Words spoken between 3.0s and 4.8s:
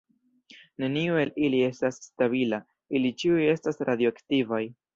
ili ĉiuj estas radioaktivaj.